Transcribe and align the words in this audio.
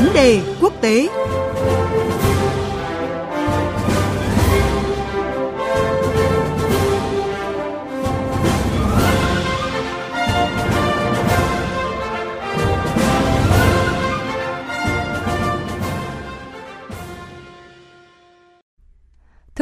Vấn 0.00 0.12
đề 0.14 0.40
quốc 0.60 0.72
tế. 0.80 1.08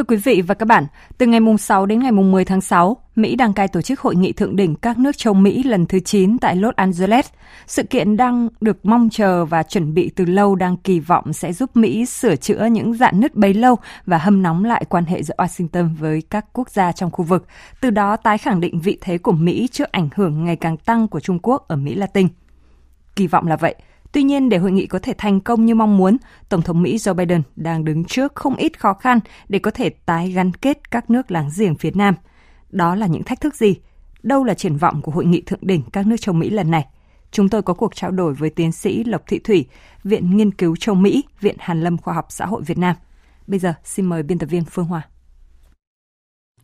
Quý 0.09 0.17
vị 0.17 0.41
và 0.41 0.55
các 0.55 0.65
bạn, 0.65 0.85
từ 1.17 1.25
ngày 1.25 1.39
mùng 1.39 1.57
6 1.57 1.85
đến 1.85 1.99
ngày 1.99 2.11
mùng 2.11 2.31
10 2.31 2.45
tháng 2.45 2.61
6, 2.61 2.97
Mỹ 3.15 3.35
đăng 3.35 3.53
cai 3.53 3.67
tổ 3.67 3.81
chức 3.81 3.99
hội 3.99 4.15
nghị 4.15 4.31
thượng 4.31 4.55
đỉnh 4.55 4.75
các 4.75 4.97
nước 4.97 5.17
châu 5.17 5.33
Mỹ 5.33 5.63
lần 5.63 5.85
thứ 5.85 5.99
9 5.99 6.37
tại 6.37 6.55
Los 6.55 6.75
Angeles. 6.75 7.25
Sự 7.67 7.83
kiện 7.83 8.17
đang 8.17 8.49
được 8.61 8.85
mong 8.85 9.09
chờ 9.11 9.45
và 9.45 9.63
chuẩn 9.63 9.93
bị 9.93 10.11
từ 10.15 10.25
lâu 10.25 10.55
đang 10.55 10.77
kỳ 10.77 10.99
vọng 10.99 11.33
sẽ 11.33 11.53
giúp 11.53 11.77
Mỹ 11.77 12.05
sửa 12.05 12.35
chữa 12.35 12.65
những 12.65 12.93
dạn 12.93 13.19
nứt 13.19 13.35
bấy 13.35 13.53
lâu 13.53 13.75
và 14.05 14.17
hâm 14.17 14.43
nóng 14.43 14.65
lại 14.65 14.85
quan 14.89 15.05
hệ 15.05 15.23
giữa 15.23 15.35
Washington 15.37 15.95
với 15.99 16.21
các 16.29 16.45
quốc 16.53 16.69
gia 16.69 16.91
trong 16.91 17.11
khu 17.11 17.25
vực, 17.25 17.47
từ 17.81 17.89
đó 17.89 18.15
tái 18.15 18.37
khẳng 18.37 18.61
định 18.61 18.79
vị 18.79 18.97
thế 19.01 19.17
của 19.17 19.31
Mỹ 19.31 19.67
trước 19.71 19.91
ảnh 19.91 20.09
hưởng 20.15 20.45
ngày 20.45 20.55
càng 20.55 20.77
tăng 20.77 21.07
của 21.07 21.19
Trung 21.19 21.39
Quốc 21.41 21.67
ở 21.67 21.75
Mỹ 21.75 21.95
Latin. 21.95 22.27
Kỳ 23.15 23.27
vọng 23.27 23.47
là 23.47 23.55
vậy, 23.55 23.75
Tuy 24.11 24.23
nhiên, 24.23 24.49
để 24.49 24.57
hội 24.57 24.71
nghị 24.71 24.87
có 24.87 24.99
thể 24.99 25.13
thành 25.17 25.39
công 25.39 25.65
như 25.65 25.75
mong 25.75 25.97
muốn, 25.97 26.17
Tổng 26.49 26.61
thống 26.61 26.81
Mỹ 26.81 26.97
Joe 26.97 27.13
Biden 27.13 27.41
đang 27.55 27.85
đứng 27.85 28.03
trước 28.03 28.35
không 28.35 28.55
ít 28.55 28.79
khó 28.79 28.93
khăn 28.93 29.19
để 29.49 29.59
có 29.59 29.71
thể 29.71 29.89
tái 29.89 30.31
gắn 30.31 30.51
kết 30.53 30.91
các 30.91 31.09
nước 31.09 31.31
láng 31.31 31.49
giềng 31.57 31.75
phía 31.75 31.91
Nam. 31.95 32.15
Đó 32.69 32.95
là 32.95 33.07
những 33.07 33.23
thách 33.23 33.41
thức 33.41 33.55
gì? 33.55 33.75
Đâu 34.23 34.43
là 34.43 34.53
triển 34.53 34.77
vọng 34.77 35.01
của 35.01 35.11
hội 35.11 35.25
nghị 35.25 35.41
thượng 35.41 35.59
đỉnh 35.61 35.81
các 35.93 36.07
nước 36.07 36.15
châu 36.19 36.35
Mỹ 36.35 36.49
lần 36.49 36.71
này? 36.71 36.85
Chúng 37.31 37.49
tôi 37.49 37.61
có 37.61 37.73
cuộc 37.73 37.95
trao 37.95 38.11
đổi 38.11 38.33
với 38.33 38.49
tiến 38.49 38.71
sĩ 38.71 39.03
Lộc 39.03 39.27
Thị 39.27 39.39
Thủy, 39.39 39.65
Viện 40.03 40.37
Nghiên 40.37 40.51
cứu 40.51 40.75
châu 40.75 40.95
Mỹ, 40.95 41.23
Viện 41.39 41.55
Hàn 41.59 41.81
Lâm 41.81 41.97
Khoa 41.97 42.13
học 42.13 42.25
Xã 42.29 42.45
hội 42.45 42.61
Việt 42.65 42.77
Nam. 42.77 42.95
Bây 43.47 43.59
giờ, 43.59 43.73
xin 43.83 44.05
mời 44.05 44.23
biên 44.23 44.37
tập 44.37 44.47
viên 44.49 44.63
Phương 44.65 44.85
Hoa. 44.85 45.01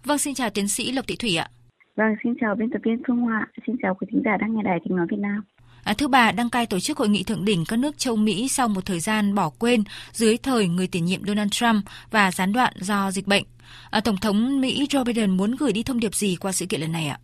Vâng, 0.03 0.17
xin 0.17 0.33
chào 0.33 0.50
tiến 0.50 0.67
sĩ 0.67 0.92
Lộc 0.92 1.05
Thị 1.08 1.16
Thủy 1.20 1.36
ạ. 1.36 1.50
Vâng, 1.95 2.16
xin 2.23 2.33
chào 2.42 2.55
biên 2.55 2.70
tập 2.70 2.80
viên 2.83 3.02
Phương 3.08 3.17
Hoa, 3.17 3.48
xin 3.67 3.75
chào 3.81 3.95
quý 3.95 4.08
thính 4.11 4.22
giả 4.25 4.38
đang 4.38 4.55
nghe 4.55 4.61
đài 4.64 4.80
tiếng 4.83 4.95
nói 4.98 5.08
Việt 5.09 5.20
Nam. 5.20 5.42
À, 5.86 5.94
thứ 5.97 6.08
đăng 6.38 6.50
cai 6.50 6.66
tổ 6.66 6.80
chức 6.80 6.97
hội 6.97 7.09
nghị 7.09 7.23
thượng 7.23 7.45
đỉnh 7.45 7.64
các 7.67 7.80
nước 7.80 7.97
châu 7.97 8.16
Mỹ 8.16 8.47
sau 8.50 8.67
một 8.67 8.86
thời 8.86 9.00
gian 9.00 9.36
bỏ 9.36 9.52
quên 9.59 9.83
dưới 10.11 10.38
thời 10.38 10.67
người 10.67 10.88
tiền 10.88 11.05
nhiệm 11.05 11.23
Donald 11.23 11.52
Trump 11.52 11.83
và 12.11 12.31
gián 12.31 12.53
đoạn 12.53 12.73
do 12.75 13.11
dịch 13.11 13.27
bệnh. 13.27 13.44
À, 13.92 14.02
Tổng 14.05 14.16
thống 14.22 14.61
Mỹ 14.61 14.88
Joe 14.89 15.05
Biden 15.05 15.38
muốn 15.38 15.55
gửi 15.59 15.73
đi 15.73 15.83
thông 15.83 16.00
điệp 16.00 16.16
gì 16.16 16.36
qua 16.42 16.52
sự 16.52 16.66
kiện 16.69 16.81
lần 16.81 16.92
này 16.92 17.08
ạ? 17.08 17.17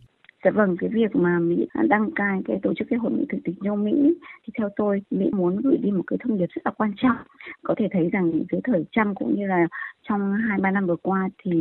Dạ 0.44 0.52
vâng, 0.52 0.76
cái 0.80 0.90
việc 0.94 1.16
mà 1.16 1.40
Mỹ 1.40 1.68
đăng 1.90 2.12
cai 2.16 2.40
cái 2.46 2.58
tổ 2.64 2.74
chức 2.78 2.88
cái 2.90 3.00
hội 3.00 3.12
nghị 3.12 3.26
thượng 3.30 3.44
đỉnh 3.44 3.56
châu 3.64 3.76
Mỹ 3.76 3.92
thì 4.44 4.54
theo 4.58 4.70
tôi 4.76 5.02
Mỹ 5.12 5.26
muốn 5.34 5.62
gửi 5.62 5.78
đi 5.78 5.92
một 5.92 6.04
cái 6.08 6.18
thông 6.24 6.38
điệp 6.38 6.48
rất 6.50 6.62
là 6.66 6.72
quan 6.72 6.94
trọng. 6.98 7.18
Có 7.64 7.76
thể 7.78 7.88
thấy 7.92 8.10
rằng 8.14 8.32
dưới 8.52 8.62
thời 8.64 8.84
Trump 8.92 9.16
cũng 9.16 9.36
như 9.36 9.48
là 9.48 9.68
trong 10.10 10.22
hai 10.50 10.60
ba 10.62 10.72
năm 10.72 10.88
vừa 10.88 10.96
qua 11.02 11.30
thì 11.44 11.52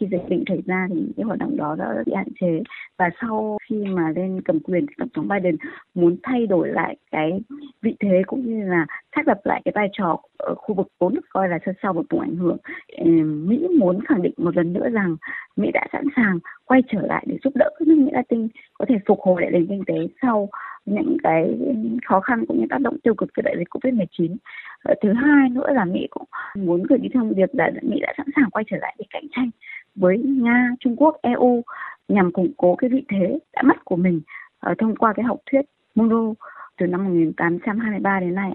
khi 0.00 0.06
dịch 0.10 0.28
bệnh 0.28 0.44
xảy 0.48 0.62
ra 0.66 0.88
thì 0.90 1.00
cái 1.16 1.24
hoạt 1.24 1.38
động 1.38 1.56
đó 1.56 1.76
đã 1.78 2.02
bị 2.06 2.12
hạn 2.16 2.28
chế 2.40 2.62
và 2.98 3.10
sau 3.20 3.58
khi 3.68 3.76
mà 3.76 4.12
lên 4.16 4.40
cầm 4.44 4.60
quyền 4.60 4.86
tổng 4.98 5.08
thống 5.14 5.28
Biden 5.28 5.56
muốn 5.94 6.16
thay 6.22 6.46
đổi 6.46 6.68
lại 6.68 6.96
cái 7.10 7.40
vị 7.82 7.96
thế 8.00 8.22
cũng 8.26 8.46
như 8.46 8.64
là 8.64 8.86
xác 9.16 9.28
lập 9.28 9.40
lại 9.44 9.62
cái 9.64 9.72
vai 9.74 9.88
trò 9.92 10.18
ở 10.38 10.54
khu 10.54 10.74
vực 10.74 10.88
vốn 10.98 11.14
được 11.14 11.24
coi 11.30 11.48
là 11.48 11.58
sân 11.66 11.74
sau 11.82 11.92
một 11.92 12.04
vùng 12.10 12.20
ảnh 12.20 12.36
hưởng 12.36 12.56
Mỹ 13.48 13.68
muốn 13.78 14.00
khẳng 14.04 14.22
định 14.22 14.34
một 14.36 14.56
lần 14.56 14.72
nữa 14.72 14.88
rằng 14.92 15.16
Mỹ 15.56 15.70
đã 15.74 15.86
sẵn 15.92 16.04
sàng 16.16 16.38
quay 16.64 16.82
trở 16.88 17.00
lại 17.00 17.24
để 17.26 17.38
giúp 17.44 17.52
đỡ 17.56 17.70
các 17.78 17.88
nước 17.88 17.94
Mỹ 17.98 18.10
Latin 18.12 18.48
có 18.78 18.84
thể 18.88 18.94
phục 19.06 19.20
hồi 19.20 19.42
lại 19.42 19.50
nền 19.50 19.66
kinh 19.66 19.84
tế 19.86 19.94
sau 20.22 20.48
những 20.86 21.16
cái 21.22 21.58
khó 22.04 22.20
khăn 22.20 22.44
cũng 22.48 22.60
như 22.60 22.66
tác 22.70 22.80
động 22.80 22.96
tiêu 23.02 23.14
cực 23.14 23.28
từ 23.36 23.42
đại 23.42 23.54
dịch 23.58 23.68
Covid-19. 23.70 24.36
Ờ, 24.82 24.94
thứ 25.02 25.12
hai 25.12 25.48
nữa 25.48 25.66
là 25.72 25.84
Mỹ 25.84 26.06
cũng 26.10 26.24
muốn 26.56 26.82
gửi 26.82 26.98
đi 26.98 27.08
thông 27.14 27.34
điệp 27.34 27.48
là 27.52 27.70
Mỹ 27.82 28.00
đã 28.00 28.14
sẵn 28.16 28.26
sàng 28.36 28.50
quay 28.50 28.64
trở 28.70 28.76
lại 28.80 28.96
để 28.98 29.04
cạnh 29.10 29.26
tranh 29.36 29.50
với 29.94 30.18
Nga, 30.18 30.70
Trung 30.80 30.96
Quốc, 30.96 31.16
EU 31.22 31.62
nhằm 32.08 32.32
củng 32.32 32.52
cố 32.56 32.74
cái 32.78 32.90
vị 32.90 33.04
thế 33.08 33.38
đã 33.52 33.62
mất 33.62 33.84
của 33.84 33.96
mình 33.96 34.20
uh, 34.70 34.78
thông 34.78 34.96
qua 34.96 35.12
cái 35.16 35.24
học 35.24 35.38
thuyết 35.50 35.60
Monroe 35.94 36.34
từ 36.78 36.86
năm 36.86 37.04
1823 37.04 38.20
đến 38.20 38.34
nay. 38.34 38.50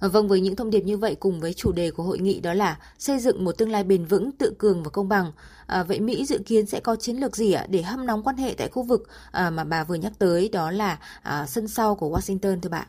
Vâng, 0.00 0.28
với 0.28 0.40
những 0.40 0.56
thông 0.56 0.70
điệp 0.70 0.80
như 0.80 0.96
vậy 0.96 1.16
cùng 1.20 1.40
với 1.40 1.52
chủ 1.52 1.72
đề 1.72 1.90
của 1.90 2.02
hội 2.02 2.18
nghị 2.18 2.40
đó 2.40 2.54
là 2.54 2.76
xây 2.98 3.18
dựng 3.18 3.44
một 3.44 3.52
tương 3.58 3.70
lai 3.70 3.84
bền 3.84 4.04
vững, 4.04 4.30
tự 4.38 4.54
cường 4.58 4.82
và 4.82 4.90
công 4.92 5.08
bằng. 5.08 5.24
À, 5.66 5.82
vậy 5.88 6.00
Mỹ 6.00 6.24
dự 6.24 6.38
kiến 6.46 6.66
sẽ 6.66 6.80
có 6.80 6.96
chiến 6.96 7.16
lược 7.16 7.36
gì 7.36 7.52
ạ 7.52 7.64
để 7.70 7.82
hâm 7.82 8.06
nóng 8.06 8.22
quan 8.24 8.36
hệ 8.36 8.54
tại 8.58 8.68
khu 8.68 8.82
vực 8.82 9.02
à, 9.32 9.50
mà 9.50 9.64
bà 9.64 9.84
vừa 9.84 9.94
nhắc 9.94 10.12
tới 10.18 10.50
đó 10.52 10.70
là 10.70 10.98
à, 11.22 11.46
sân 11.46 11.68
sau 11.68 11.94
của 11.94 12.08
Washington 12.08 12.60
thưa 12.62 12.70
bạn? 12.70 12.86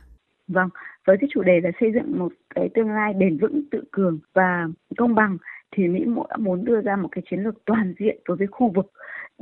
Vâng, 0.47 0.69
với 1.07 1.17
cái 1.21 1.27
chủ 1.33 1.43
đề 1.43 1.59
là 1.63 1.69
xây 1.79 1.89
dựng 1.93 2.19
một 2.19 2.31
cái 2.55 2.69
tương 2.75 2.89
lai 2.89 3.13
bền 3.13 3.37
vững, 3.37 3.61
tự 3.71 3.83
cường 3.91 4.19
và 4.33 4.67
công 4.97 5.15
bằng 5.15 5.37
thì 5.71 5.87
Mỹ 5.87 6.05
muốn 6.37 6.65
đưa 6.65 6.81
ra 6.81 6.95
một 6.95 7.09
cái 7.11 7.23
chiến 7.29 7.39
lược 7.39 7.65
toàn 7.65 7.93
diện 7.99 8.19
đối 8.27 8.37
với 8.37 8.47
khu 8.47 8.71
vực 8.75 8.91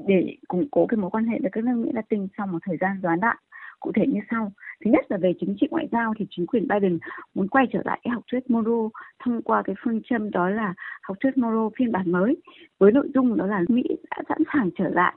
để 0.08 0.36
củng 0.48 0.68
cố 0.72 0.86
cái 0.88 0.98
mối 0.98 1.10
quan 1.10 1.26
hệ 1.26 1.40
với 1.42 1.52
các 1.52 1.64
nước 1.64 1.74
Mỹ 1.76 1.92
Latin 1.94 2.28
trong 2.38 2.52
một 2.52 2.60
thời 2.66 2.78
gian 2.82 3.00
gián 3.04 3.20
đoạn 3.20 3.38
cụ 3.80 3.92
thể 3.96 4.06
như 4.08 4.20
sau. 4.32 4.52
Thứ 4.86 4.92
nhất 4.92 5.06
là 5.10 5.18
về 5.18 5.34
chính 5.40 5.56
trị 5.60 5.68
ngoại 5.72 5.88
giao 5.92 6.14
thì 6.18 6.26
chính 6.30 6.48
quyền 6.48 6.68
Biden 6.68 7.00
muốn 7.36 7.48
quay 7.48 7.66
trở 7.74 7.80
lại 7.86 8.00
cái 8.04 8.12
học 8.12 8.24
thuyết 8.32 8.50
Monroe 8.50 8.90
thông 9.24 9.42
qua 9.42 9.62
cái 9.66 9.76
phương 9.84 10.02
châm 10.10 10.32
đó 10.32 10.50
là 10.50 10.74
học 11.02 11.18
thuyết 11.20 11.38
Monroe 11.38 11.70
phiên 11.78 11.92
bản 11.92 12.12
mới 12.12 12.38
với 12.80 12.92
nội 12.92 13.10
dung 13.14 13.38
đó 13.38 13.46
là 13.46 13.64
Mỹ 13.68 13.84
đã 14.12 14.24
sẵn 14.30 14.38
sàng 14.54 14.70
trở 14.78 14.90
lại 14.90 15.14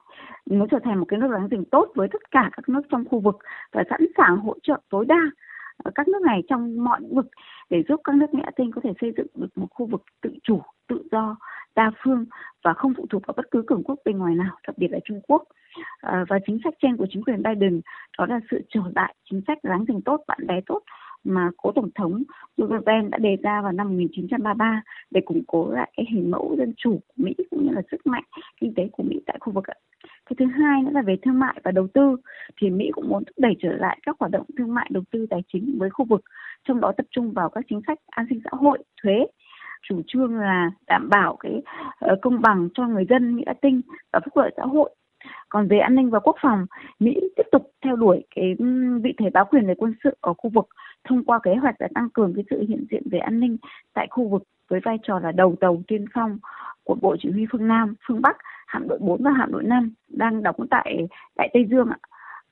muốn 0.50 0.68
trở 0.70 0.78
thành 0.84 0.98
một 0.98 1.04
cái 1.08 1.18
nước 1.18 1.30
láng 1.30 1.48
giềng 1.50 1.64
tốt 1.64 1.92
với 1.94 2.08
tất 2.12 2.30
cả 2.30 2.50
các 2.52 2.68
nước 2.68 2.82
trong 2.90 3.04
khu 3.10 3.20
vực 3.20 3.38
và 3.72 3.84
sẵn 3.90 4.00
sàng 4.16 4.36
hỗ 4.36 4.54
trợ 4.62 4.80
tối 4.90 5.04
đa 5.04 5.20
ờ, 5.76 5.90
các 5.94 6.08
nước 6.08 6.22
này 6.22 6.42
trong 6.48 6.84
mọi 6.84 7.00
lĩnh 7.00 7.14
vực 7.14 7.26
để 7.70 7.82
giúp 7.88 8.00
các 8.04 8.14
nước 8.14 8.34
Mỹ 8.34 8.42
Latin 8.44 8.72
có 8.72 8.80
thể 8.84 8.92
xây 9.00 9.12
dựng 9.16 9.26
được 9.34 9.58
một 9.58 9.66
khu 9.70 9.86
vực 9.86 10.02
tự 10.22 10.30
chủ, 10.42 10.62
do, 11.12 11.36
đa 11.76 11.90
phương 12.02 12.24
và 12.64 12.72
không 12.72 12.94
phụ 12.96 13.06
thuộc 13.10 13.26
vào 13.26 13.34
bất 13.36 13.50
cứ 13.50 13.62
cường 13.66 13.82
quốc 13.82 13.98
bên 14.04 14.18
ngoài 14.18 14.34
nào, 14.34 14.56
đặc 14.66 14.78
biệt 14.78 14.88
là 14.90 14.98
Trung 15.04 15.20
Quốc. 15.28 15.42
À, 16.00 16.24
và 16.28 16.38
chính 16.46 16.58
sách 16.64 16.74
trên 16.82 16.96
của 16.96 17.06
chính 17.10 17.22
quyền 17.24 17.42
Biden 17.42 17.80
đó 18.18 18.26
là 18.26 18.40
sự 18.50 18.60
trở 18.68 18.80
lại 18.94 19.14
chính 19.30 19.40
sách 19.46 19.58
láng 19.62 19.84
giềng 19.88 20.02
tốt, 20.02 20.24
bạn 20.26 20.46
bè 20.46 20.60
tốt 20.66 20.82
mà 21.24 21.50
cố 21.56 21.72
tổng 21.72 21.90
thống 21.94 22.22
Roosevelt 22.56 23.10
đã 23.10 23.18
đề 23.18 23.36
ra 23.42 23.62
vào 23.62 23.72
năm 23.72 23.88
1933 23.88 24.82
để 25.10 25.20
củng 25.24 25.42
cố 25.46 25.70
lại 25.70 25.92
cái 25.96 26.06
hình 26.10 26.30
mẫu 26.30 26.54
dân 26.58 26.74
chủ 26.76 27.00
của 27.06 27.14
Mỹ 27.16 27.34
cũng 27.50 27.66
như 27.66 27.72
là 27.72 27.82
sức 27.90 28.06
mạnh 28.06 28.24
kinh 28.60 28.74
tế 28.74 28.88
của 28.92 29.02
Mỹ 29.02 29.20
tại 29.26 29.36
khu 29.40 29.52
vực. 29.52 29.64
Cái 30.26 30.36
thứ 30.38 30.44
hai 30.44 30.82
nữa 30.82 30.90
là 30.92 31.02
về 31.02 31.16
thương 31.22 31.38
mại 31.38 31.60
và 31.64 31.70
đầu 31.70 31.88
tư 31.94 32.16
thì 32.60 32.70
Mỹ 32.70 32.90
cũng 32.92 33.08
muốn 33.08 33.24
thúc 33.24 33.38
đẩy 33.38 33.56
trở 33.60 33.72
lại 33.72 33.98
các 34.02 34.16
hoạt 34.20 34.32
động 34.32 34.46
thương 34.58 34.74
mại 34.74 34.88
đầu 34.90 35.02
tư 35.10 35.26
tài 35.30 35.40
chính 35.52 35.78
với 35.78 35.90
khu 35.90 36.04
vực, 36.04 36.20
trong 36.68 36.80
đó 36.80 36.92
tập 36.96 37.06
trung 37.10 37.32
vào 37.32 37.48
các 37.48 37.64
chính 37.68 37.80
sách 37.86 37.98
an 38.06 38.26
sinh 38.30 38.40
xã 38.44 38.50
hội, 38.52 38.78
thuế, 39.02 39.26
chủ 39.82 40.02
trương 40.06 40.36
là 40.36 40.70
đảm 40.86 41.08
bảo 41.08 41.36
cái 41.40 41.62
ờ, 41.98 42.16
công 42.22 42.40
bằng 42.40 42.68
cho 42.74 42.86
người 42.86 43.04
dân 43.08 43.36
Mỹ 43.36 43.42
Latin 43.46 43.80
và 44.12 44.20
phúc 44.24 44.36
lợi 44.36 44.50
xã 44.56 44.62
hội 44.62 44.90
còn 45.48 45.68
về 45.68 45.78
an 45.78 45.94
ninh 45.94 46.10
và 46.10 46.20
quốc 46.20 46.36
phòng, 46.42 46.66
Mỹ 46.98 47.20
tiếp 47.36 47.42
tục 47.52 47.70
theo 47.84 47.96
đuổi 47.96 48.24
cái 48.36 48.56
vị 49.02 49.14
thế 49.18 49.30
bá 49.30 49.44
quyền 49.44 49.66
về 49.66 49.74
quân 49.78 49.94
sự 50.04 50.10
ở 50.20 50.34
khu 50.34 50.50
vực 50.50 50.68
thông 51.04 51.24
qua 51.24 51.38
kế 51.42 51.54
hoạch 51.54 51.80
là 51.80 51.88
tăng 51.94 52.10
cường 52.10 52.32
cái 52.34 52.44
sự 52.50 52.64
hiện 52.68 52.84
diện 52.90 53.02
về 53.10 53.18
an 53.18 53.40
ninh 53.40 53.56
tại 53.94 54.06
khu 54.10 54.28
vực 54.28 54.42
với 54.68 54.80
vai 54.84 54.98
trò 55.02 55.18
là 55.18 55.32
đầu 55.32 55.56
tàu 55.60 55.82
tiên 55.88 56.04
phong 56.14 56.38
của 56.84 56.94
Bộ 56.94 57.16
Chỉ 57.22 57.30
huy 57.30 57.46
phương 57.52 57.68
Nam, 57.68 57.94
phương 58.08 58.22
Bắc, 58.22 58.36
hạm 58.66 58.88
đội 58.88 58.98
4 58.98 59.22
và 59.22 59.30
hạm 59.30 59.52
đội 59.52 59.62
5 59.62 59.92
đang 60.08 60.42
đóng 60.42 60.66
tại 60.70 61.08
tại 61.36 61.50
Tây 61.52 61.66
Dương 61.70 61.88
ạ. 61.88 61.98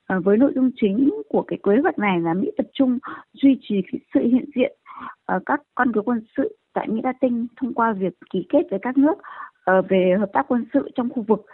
À, 0.06 0.18
với 0.18 0.36
nội 0.36 0.52
dung 0.54 0.70
chính 0.76 1.10
của 1.28 1.42
cái 1.42 1.58
kế 1.62 1.72
hoạch 1.82 1.98
này 1.98 2.20
là 2.20 2.34
Mỹ 2.34 2.50
tập 2.56 2.66
trung 2.72 2.98
duy 3.32 3.58
trì 3.60 3.82
sự 4.14 4.20
hiện 4.20 4.44
diện 4.54 4.76
ờ, 5.24 5.40
các 5.46 5.62
căn 5.76 5.92
cứ 5.92 6.00
quân 6.00 6.20
sự 6.36 6.57
tại 6.78 6.88
Mỹ 6.88 7.00
Latin 7.04 7.46
thông 7.56 7.74
qua 7.74 7.92
việc 7.92 8.14
ký 8.30 8.46
kết 8.48 8.62
với 8.70 8.78
các 8.82 8.98
nước 8.98 9.18
ờ, 9.64 9.82
về 9.82 10.16
hợp 10.18 10.30
tác 10.32 10.44
quân 10.48 10.64
sự 10.72 10.88
trong 10.94 11.10
khu 11.10 11.24
vực. 11.28 11.46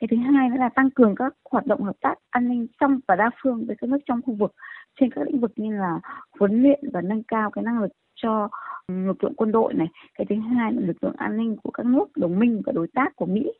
Cái 0.00 0.08
thứ 0.10 0.16
hai 0.16 0.48
nữa 0.48 0.56
là 0.58 0.68
tăng 0.68 0.90
cường 0.90 1.14
các 1.14 1.34
hoạt 1.50 1.66
động 1.66 1.82
hợp 1.82 1.96
tác 2.00 2.14
an 2.30 2.48
ninh 2.48 2.66
trong 2.80 3.00
và 3.08 3.16
đa 3.16 3.30
phương 3.42 3.66
với 3.66 3.76
các 3.80 3.90
nước 3.90 3.98
trong 4.06 4.20
khu 4.22 4.34
vực 4.34 4.54
trên 5.00 5.10
các 5.10 5.26
lĩnh 5.26 5.40
vực 5.40 5.52
như 5.56 5.76
là 5.76 6.00
huấn 6.40 6.62
luyện 6.62 6.80
và 6.92 7.00
nâng 7.00 7.22
cao 7.22 7.50
cái 7.50 7.64
năng 7.64 7.80
lực 7.80 7.92
cho 8.14 8.48
lực 8.88 9.24
lượng 9.24 9.34
quân 9.36 9.52
đội 9.52 9.74
này. 9.74 9.86
Cái 10.18 10.26
thứ 10.30 10.36
hai 10.36 10.72
là 10.72 10.80
lực 10.80 10.96
lượng 11.00 11.16
an 11.16 11.36
ninh 11.36 11.56
của 11.62 11.70
các 11.70 11.86
nước 11.86 12.06
đồng 12.16 12.38
minh 12.38 12.62
và 12.66 12.72
đối 12.72 12.86
tác 12.94 13.16
của 13.16 13.26
mỹ 13.26 13.52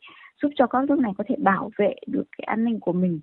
giúp 0.43 0.49
cho 0.56 0.67
các 0.67 0.85
nước 0.88 0.99
này 0.99 1.12
có 1.19 1.25
thể 1.29 1.37
bảo 1.38 1.70
vệ 1.79 1.94
được 2.06 2.25
cái 2.38 2.44
an 2.44 2.64
ninh 2.64 2.81
của 2.81 2.93
mình. 2.93 3.20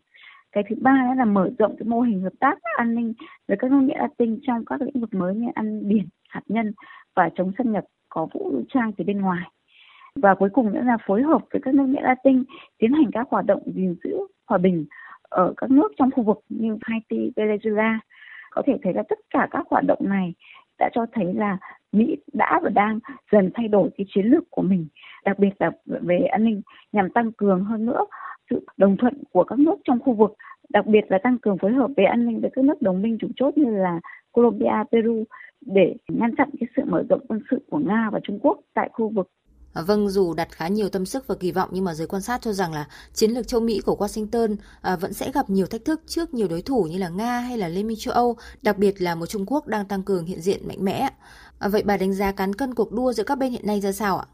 Cái 0.51 0.63
thứ 0.69 0.75
ba 0.81 1.13
là 1.17 1.25
mở 1.25 1.49
rộng 1.59 1.75
cái 1.79 1.87
mô 1.87 2.01
hình 2.01 2.21
hợp 2.21 2.33
tác 2.39 2.57
an 2.77 2.95
ninh 2.95 3.13
với 3.47 3.57
các 3.57 3.71
nước 3.71 3.79
Mỹ 3.81 3.93
Latin 3.97 4.39
trong 4.47 4.65
các 4.65 4.81
lĩnh 4.81 5.01
vực 5.01 5.13
mới 5.13 5.35
như 5.35 5.47
an 5.55 5.87
biển, 5.87 6.07
hạt 6.29 6.41
nhân 6.47 6.73
và 7.15 7.29
chống 7.35 7.51
xâm 7.57 7.71
nhập 7.71 7.83
có 8.09 8.27
vũ 8.33 8.61
trang 8.69 8.91
từ 8.97 9.03
bên 9.03 9.21
ngoài 9.21 9.49
và 10.15 10.35
cuối 10.35 10.49
cùng 10.49 10.73
nữa 10.73 10.81
là 10.83 10.97
phối 11.07 11.21
hợp 11.21 11.41
với 11.51 11.61
các 11.61 11.73
nước 11.73 11.85
Mỹ 11.85 11.99
Latin 12.01 12.43
tiến 12.77 12.93
hành 12.93 13.11
các 13.11 13.27
hoạt 13.29 13.45
động 13.45 13.61
gìn 13.65 13.95
giữ 14.03 14.17
hòa 14.47 14.57
bình 14.57 14.85
ở 15.29 15.53
các 15.57 15.71
nước 15.71 15.91
trong 15.97 16.11
khu 16.11 16.23
vực 16.23 16.39
như 16.49 16.77
Haiti, 16.81 17.31
Venezuela. 17.35 17.97
Có 18.51 18.61
thể 18.65 18.73
thấy 18.83 18.93
là 18.93 19.03
tất 19.09 19.19
cả 19.29 19.47
các 19.51 19.65
hoạt 19.69 19.83
động 19.87 19.99
này 20.01 20.33
đã 20.79 20.89
cho 20.93 21.05
thấy 21.11 21.33
là 21.33 21.57
Mỹ 21.91 22.17
đã 22.33 22.59
và 22.63 22.69
đang 22.69 22.99
dần 23.31 23.49
thay 23.53 23.67
đổi 23.67 23.89
cái 23.97 24.05
chiến 24.09 24.25
lược 24.25 24.43
của 24.49 24.61
mình, 24.61 24.87
đặc 25.25 25.39
biệt 25.39 25.51
là 25.59 25.71
về 25.85 26.19
an 26.19 26.43
ninh 26.43 26.61
nhằm 26.91 27.09
tăng 27.09 27.31
cường 27.31 27.63
hơn 27.63 27.85
nữa 27.85 28.05
sự 28.49 28.65
đồng 28.77 28.97
thuận 28.97 29.23
của 29.31 29.43
các 29.43 29.59
nước 29.59 29.75
trong 29.83 29.99
khu 29.99 30.13
vực, 30.13 30.33
đặc 30.69 30.85
biệt 30.85 31.05
là 31.09 31.17
tăng 31.17 31.37
cường 31.37 31.57
phối 31.57 31.71
hợp 31.71 31.91
về 31.97 32.03
an 32.03 32.25
ninh 32.25 32.41
với 32.41 32.49
các 32.53 32.65
nước 32.65 32.81
đồng 32.81 33.01
minh 33.01 33.17
chủ 33.19 33.27
chốt 33.35 33.57
như 33.57 33.71
là 33.71 33.99
Colombia, 34.31 34.83
Peru 34.91 35.23
để 35.65 35.95
ngăn 36.07 36.35
chặn 36.37 36.49
cái 36.59 36.67
sự 36.75 36.81
mở 36.85 37.03
rộng 37.09 37.25
quân 37.27 37.39
sự 37.51 37.57
của 37.69 37.79
Nga 37.79 38.09
và 38.13 38.19
Trung 38.23 38.39
Quốc 38.41 38.57
tại 38.73 38.89
khu 38.93 39.09
vực 39.09 39.27
À, 39.73 39.81
vâng, 39.81 40.09
dù 40.09 40.33
đặt 40.33 40.47
khá 40.51 40.67
nhiều 40.67 40.89
tâm 40.89 41.05
sức 41.05 41.27
và 41.27 41.35
kỳ 41.39 41.51
vọng 41.51 41.69
nhưng 41.71 41.85
mà 41.85 41.93
giới 41.93 42.07
quan 42.07 42.21
sát 42.21 42.41
cho 42.41 42.53
rằng 42.53 42.73
là 42.73 42.85
chiến 43.13 43.31
lược 43.31 43.47
châu 43.47 43.61
Mỹ 43.61 43.81
của 43.85 43.97
Washington 43.99 44.55
à, 44.81 44.95
vẫn 44.95 45.13
sẽ 45.13 45.31
gặp 45.31 45.49
nhiều 45.49 45.65
thách 45.65 45.85
thức 45.85 46.01
trước 46.07 46.33
nhiều 46.33 46.47
đối 46.47 46.61
thủ 46.61 46.87
như 46.91 46.97
là 46.97 47.09
Nga 47.09 47.39
hay 47.39 47.57
là 47.57 47.67
Liên 47.67 47.87
minh 47.87 47.97
châu 47.99 48.13
Âu, 48.13 48.35
đặc 48.61 48.77
biệt 48.77 49.01
là 49.01 49.15
một 49.15 49.25
Trung 49.25 49.45
Quốc 49.47 49.67
đang 49.67 49.85
tăng 49.85 50.03
cường 50.03 50.25
hiện 50.25 50.41
diện 50.41 50.67
mạnh 50.67 50.77
mẽ. 50.81 51.09
À, 51.59 51.67
vậy 51.67 51.83
bà 51.85 51.97
đánh 51.97 52.13
giá 52.13 52.31
cán 52.31 52.53
cân 52.53 52.73
cuộc 52.73 52.91
đua 52.91 53.13
giữa 53.13 53.23
các 53.23 53.37
bên 53.37 53.51
hiện 53.51 53.67
nay 53.67 53.81
ra 53.81 53.91
sao 53.91 54.17
ạ? 54.17 54.25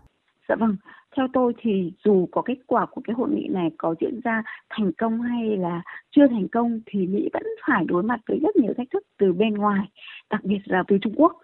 Dạ 0.50 0.56
vâng, 0.60 0.76
theo 1.16 1.28
tôi 1.34 1.54
thì 1.62 1.94
dù 2.06 2.28
có 2.32 2.42
kết 2.42 2.58
quả 2.68 2.86
của 2.86 3.02
cái 3.04 3.14
hội 3.14 3.30
nghị 3.30 3.48
này 3.48 3.72
có 3.78 3.96
diễn 4.02 4.20
ra 4.24 4.44
thành 4.70 4.92
công 4.98 5.22
hay 5.22 5.58
là 5.58 5.82
chưa 6.12 6.28
thành 6.28 6.48
công 6.48 6.80
thì 6.86 7.08
Mỹ 7.08 7.30
vẫn 7.34 7.44
phải 7.68 7.86
đối 7.88 8.04
mặt 8.04 8.20
với 8.28 8.40
rất 8.44 8.56
nhiều 8.56 8.74
thách 8.78 8.90
thức 8.94 9.04
từ 9.18 9.34
bên 9.34 9.54
ngoài, 9.54 9.88
đặc 10.30 10.44
biệt 10.44 10.60
là 10.66 10.84
từ 10.88 10.98
Trung 11.02 11.14
Quốc 11.16 11.38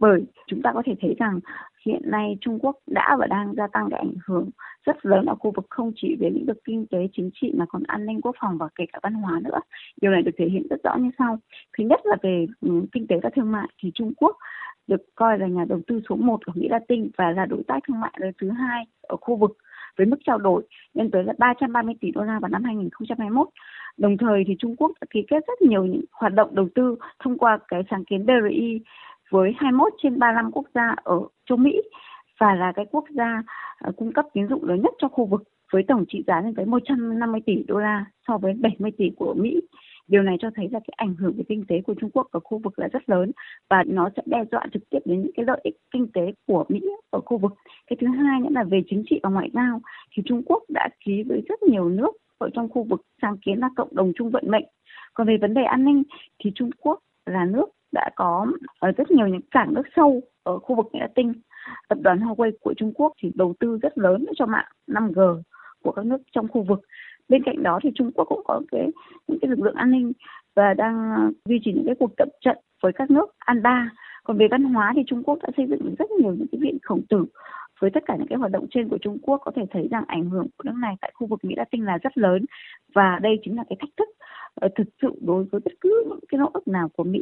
bởi 0.00 0.24
chúng 0.46 0.62
ta 0.62 0.72
có 0.72 0.82
thể 0.86 0.94
thấy 1.00 1.14
rằng 1.18 1.40
hiện 1.86 2.02
nay 2.04 2.38
Trung 2.40 2.58
Quốc 2.58 2.76
đã 2.86 3.16
và 3.18 3.26
đang 3.26 3.54
gia 3.54 3.66
tăng 3.66 3.90
cái 3.90 4.00
ảnh 4.00 4.14
hưởng 4.26 4.50
rất 4.86 5.06
lớn 5.06 5.26
ở 5.26 5.34
khu 5.34 5.52
vực 5.56 5.66
không 5.70 5.92
chỉ 5.96 6.16
về 6.20 6.30
lĩnh 6.30 6.46
vực 6.46 6.58
kinh 6.64 6.86
tế 6.86 7.08
chính 7.12 7.30
trị 7.34 7.52
mà 7.56 7.64
còn 7.68 7.82
an 7.86 8.06
ninh 8.06 8.20
quốc 8.20 8.36
phòng 8.40 8.58
và 8.58 8.68
kể 8.74 8.84
cả 8.92 8.98
văn 9.02 9.14
hóa 9.14 9.40
nữa. 9.44 9.60
Điều 10.00 10.10
này 10.10 10.22
được 10.22 10.32
thể 10.38 10.48
hiện 10.48 10.66
rất 10.70 10.82
rõ 10.84 10.96
như 10.96 11.10
sau. 11.18 11.38
Thứ 11.78 11.84
nhất 11.84 12.00
là 12.04 12.16
về 12.22 12.46
ừ, 12.60 12.82
kinh 12.92 13.06
tế 13.06 13.16
và 13.22 13.30
thương 13.36 13.52
mại 13.52 13.68
thì 13.82 13.90
Trung 13.94 14.12
Quốc 14.16 14.36
được 14.90 15.02
coi 15.14 15.38
là 15.38 15.46
nhà 15.46 15.64
đầu 15.68 15.80
tư 15.86 16.00
số 16.08 16.16
1 16.16 16.46
của 16.46 16.52
Mỹ 16.54 16.68
Latin 16.68 17.10
và 17.16 17.30
là 17.30 17.46
đối 17.46 17.62
tác 17.68 17.78
thương 17.88 18.00
mại 18.00 18.12
lớn 18.16 18.32
thứ 18.40 18.50
hai 18.50 18.84
ở 19.02 19.16
khu 19.16 19.36
vực 19.36 19.56
với 19.96 20.06
mức 20.06 20.16
trao 20.24 20.38
đổi 20.38 20.62
lên 20.94 21.10
tới 21.10 21.24
là 21.24 21.32
330 21.38 21.94
tỷ 22.00 22.10
đô 22.10 22.22
la 22.22 22.38
vào 22.38 22.48
năm 22.48 22.64
2021. 22.64 23.48
Đồng 23.96 24.16
thời 24.16 24.44
thì 24.46 24.54
Trung 24.58 24.76
Quốc 24.76 24.92
đã 25.00 25.06
ký 25.10 25.24
kết 25.28 25.46
rất 25.46 25.62
nhiều 25.62 25.84
những 25.84 26.04
hoạt 26.12 26.34
động 26.34 26.54
đầu 26.54 26.68
tư 26.74 26.96
thông 27.18 27.38
qua 27.38 27.58
cái 27.68 27.82
sáng 27.90 28.04
kiến 28.04 28.26
BRI 28.26 28.80
với 29.30 29.52
21 29.58 29.92
trên 30.02 30.18
35 30.18 30.52
quốc 30.52 30.66
gia 30.74 30.94
ở 31.04 31.20
châu 31.48 31.58
Mỹ 31.58 31.82
và 32.40 32.54
là 32.54 32.72
cái 32.76 32.86
quốc 32.90 33.04
gia 33.10 33.42
à, 33.78 33.90
cung 33.96 34.12
cấp 34.12 34.24
tín 34.32 34.48
dụng 34.48 34.64
lớn 34.64 34.82
nhất 34.82 34.94
cho 34.98 35.08
khu 35.08 35.26
vực 35.26 35.42
với 35.72 35.82
tổng 35.88 36.04
trị 36.08 36.24
giá 36.26 36.40
lên 36.40 36.54
tới 36.54 36.66
150 36.66 37.40
tỷ 37.46 37.64
đô 37.68 37.78
la 37.78 38.04
so 38.28 38.38
với 38.38 38.52
70 38.52 38.90
tỷ 38.98 39.10
của 39.16 39.34
Mỹ. 39.34 39.60
Điều 40.10 40.22
này 40.22 40.36
cho 40.40 40.50
thấy 40.54 40.68
là 40.72 40.80
cái 40.80 40.94
ảnh 40.96 41.14
hưởng 41.14 41.32
về 41.36 41.44
kinh 41.48 41.64
tế 41.68 41.80
của 41.80 41.94
Trung 42.00 42.10
Quốc 42.10 42.26
ở 42.30 42.40
khu 42.40 42.58
vực 42.58 42.78
là 42.78 42.88
rất 42.92 43.08
lớn 43.10 43.30
và 43.68 43.84
nó 43.86 44.08
sẽ 44.16 44.22
đe 44.26 44.44
dọa 44.50 44.66
trực 44.72 44.90
tiếp 44.90 44.98
đến 45.04 45.22
những 45.22 45.32
cái 45.36 45.44
lợi 45.44 45.60
ích 45.62 45.76
kinh 45.90 46.06
tế 46.12 46.32
của 46.46 46.64
Mỹ 46.68 46.80
ở 47.10 47.20
khu 47.20 47.38
vực. 47.38 47.52
Cái 47.86 47.96
thứ 48.00 48.06
hai 48.06 48.40
nữa 48.40 48.48
là 48.50 48.64
về 48.64 48.82
chính 48.86 49.02
trị 49.10 49.20
và 49.22 49.30
ngoại 49.30 49.50
giao, 49.54 49.80
thì 50.12 50.22
Trung 50.26 50.42
Quốc 50.46 50.62
đã 50.68 50.88
ký 51.04 51.22
với 51.22 51.42
rất 51.48 51.62
nhiều 51.62 51.88
nước 51.88 52.10
ở 52.38 52.50
trong 52.54 52.68
khu 52.68 52.82
vực 52.82 53.02
sáng 53.22 53.36
kiến 53.38 53.58
là 53.58 53.70
cộng 53.76 53.94
đồng 53.94 54.12
chung 54.16 54.30
vận 54.30 54.44
mệnh. 54.50 54.64
Còn 55.14 55.26
về 55.26 55.36
vấn 55.36 55.54
đề 55.54 55.62
an 55.62 55.84
ninh, 55.84 56.02
thì 56.38 56.52
Trung 56.54 56.70
Quốc 56.80 56.98
là 57.26 57.44
nước 57.44 57.66
đã 57.92 58.10
có 58.16 58.46
ở 58.78 58.92
rất 58.92 59.10
nhiều 59.10 59.26
những 59.26 59.40
cảng 59.50 59.74
nước 59.74 59.86
sâu 59.96 60.20
ở 60.42 60.58
khu 60.58 60.76
vực 60.76 60.86
Mỹ 60.92 61.00
Latin. 61.00 61.32
Tập 61.88 61.98
đoàn 62.02 62.18
Huawei 62.18 62.52
của 62.60 62.74
Trung 62.76 62.92
Quốc 62.94 63.12
thì 63.22 63.32
đầu 63.34 63.54
tư 63.60 63.78
rất 63.82 63.98
lớn 63.98 64.24
cho 64.36 64.46
mạng 64.46 64.66
5G 64.88 65.42
của 65.82 65.92
các 65.92 66.04
nước 66.06 66.22
trong 66.32 66.48
khu 66.48 66.62
vực. 66.62 66.80
Bên 67.30 67.42
cạnh 67.42 67.62
đó 67.62 67.78
thì 67.82 67.90
Trung 67.94 68.10
Quốc 68.14 68.24
cũng 68.24 68.42
có 68.44 68.60
cái 68.72 68.86
những 69.28 69.38
cái 69.40 69.48
lực 69.48 69.60
lượng 69.60 69.74
an 69.74 69.90
ninh 69.90 70.12
và 70.56 70.74
đang 70.74 70.96
duy 71.44 71.60
trì 71.64 71.72
những 71.72 71.86
cái 71.86 71.94
cuộc 71.98 72.16
tập 72.16 72.28
trận 72.40 72.58
với 72.82 72.92
các 72.92 73.10
nước 73.10 73.26
An-ba. 73.38 73.90
Còn 74.24 74.38
về 74.38 74.48
văn 74.50 74.64
hóa 74.64 74.92
thì 74.96 75.02
Trung 75.06 75.22
Quốc 75.22 75.38
đã 75.42 75.48
xây 75.56 75.66
dựng 75.70 75.94
rất 75.98 76.10
nhiều 76.10 76.34
những 76.34 76.46
cái 76.52 76.58
viện 76.60 76.78
khổng 76.82 77.02
tử 77.08 77.24
với 77.80 77.90
tất 77.94 78.00
cả 78.06 78.16
những 78.18 78.26
cái 78.26 78.38
hoạt 78.38 78.50
động 78.50 78.66
trên 78.70 78.88
của 78.88 78.98
Trung 79.02 79.18
Quốc 79.22 79.40
có 79.44 79.50
thể 79.56 79.62
thấy 79.70 79.88
rằng 79.90 80.04
ảnh 80.06 80.30
hưởng 80.30 80.46
của 80.56 80.64
nước 80.64 80.76
này 80.76 80.94
tại 81.00 81.12
khu 81.14 81.26
vực 81.26 81.44
Mỹ 81.44 81.54
Latin 81.56 81.84
là 81.84 81.98
rất 82.02 82.18
lớn 82.18 82.44
và 82.94 83.18
đây 83.22 83.32
chính 83.44 83.56
là 83.56 83.64
cái 83.68 83.76
thách 83.80 83.90
thức 83.96 84.08
ờ, 84.54 84.68
thực 84.76 84.88
sự 85.02 85.08
đối 85.20 85.44
với 85.44 85.60
bất 85.64 85.72
cứ 85.80 86.04
những 86.08 86.20
cái 86.28 86.38
nỗ 86.38 86.50
lực 86.54 86.68
nào 86.68 86.88
của 86.88 87.04
Mỹ 87.04 87.20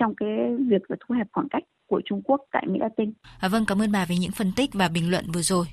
trong 0.00 0.14
cái 0.14 0.28
việc 0.68 0.90
là 0.90 0.96
thu 1.00 1.14
hẹp 1.14 1.26
khoảng 1.32 1.48
cách 1.48 1.62
của 1.86 2.00
Trung 2.04 2.22
Quốc 2.24 2.40
tại 2.52 2.66
Mỹ 2.66 2.78
Latin. 2.80 3.12
À, 3.40 3.48
vâng, 3.48 3.64
cảm 3.68 3.82
ơn 3.82 3.92
bà 3.92 4.06
về 4.08 4.16
những 4.20 4.32
phân 4.38 4.52
tích 4.56 4.70
và 4.74 4.88
bình 4.88 5.10
luận 5.10 5.24
vừa 5.34 5.42
rồi. 5.42 5.66